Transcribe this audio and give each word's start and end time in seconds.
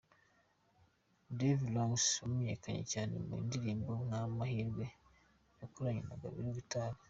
Davy 1.37 1.65
Ranks 1.75 2.05
yamenyekanye 2.21 2.83
cyane 2.93 3.13
mu 3.25 3.33
indirimbo 3.41 3.91
nka 4.05 4.19
Amahirwe 4.27 4.85
yakoranye 5.61 6.01
na 6.05 6.17
Gabiro 6.21 6.49
guitar. 6.57 6.91